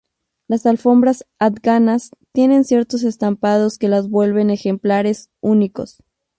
Las 0.47 0.65
alfombras 0.65 1.27
afganas, 1.37 2.09
tienen 2.33 2.63
ciertos 2.63 3.03
estampados 3.03 3.77
que 3.77 3.87
las 3.87 4.09
vuelven 4.09 4.49
ejemplares 4.49 5.29
únicos. 5.41 5.99